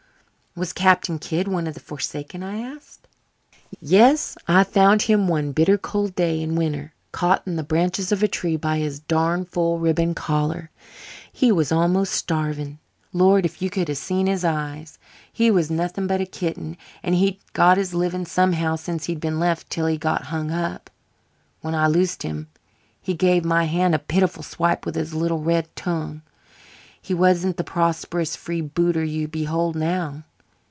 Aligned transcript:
"Was 0.53 0.73
Captain 0.73 1.17
Kidd 1.17 1.47
one 1.47 1.65
of 1.65 1.75
the 1.75 1.79
forsaken?" 1.79 2.43
I 2.43 2.59
asked. 2.59 3.07
"Yes. 3.79 4.35
I 4.49 4.65
found 4.65 5.03
him 5.03 5.29
one 5.29 5.53
bitter 5.53 5.77
cold 5.77 6.13
day 6.13 6.41
in 6.41 6.57
winter 6.57 6.91
caught 7.13 7.47
in 7.47 7.55
the 7.55 7.63
branches 7.63 8.11
of 8.11 8.21
a 8.21 8.27
tree 8.27 8.57
by 8.57 8.77
his 8.79 8.99
darn 8.99 9.45
fool 9.45 9.79
ribbon 9.79 10.13
collar. 10.13 10.69
He 11.31 11.53
was 11.53 11.71
almost 11.71 12.11
starving. 12.11 12.79
Lord, 13.13 13.45
if 13.45 13.61
you 13.61 13.69
could 13.69 13.87
have 13.87 13.97
seen 13.97 14.27
his 14.27 14.43
eyes! 14.43 14.99
He 15.31 15.49
was 15.49 15.71
nothing 15.71 16.05
but 16.05 16.19
a 16.19 16.25
kitten, 16.25 16.75
and 17.01 17.15
he'd 17.15 17.39
got 17.53 17.77
his 17.77 17.93
living 17.93 18.25
somehow 18.25 18.75
since 18.75 19.05
he'd 19.05 19.21
been 19.21 19.39
left 19.39 19.69
till 19.69 19.85
he 19.85 19.97
got 19.97 20.23
hung 20.23 20.51
up. 20.51 20.89
When 21.61 21.73
I 21.75 21.87
loosed 21.87 22.23
him 22.23 22.49
he 23.01 23.13
gave 23.13 23.45
my 23.45 23.63
hand 23.63 23.95
a 23.95 23.99
pitiful 23.99 24.43
swipe 24.43 24.85
with 24.85 24.95
his 24.95 25.13
little 25.13 25.39
red 25.39 25.73
tongue. 25.77 26.23
He 27.01 27.13
wasn't 27.13 27.55
the 27.55 27.63
prosperous 27.63 28.35
free 28.35 28.59
booter 28.59 29.05
you 29.05 29.29
behold 29.29 29.77
now. 29.77 30.23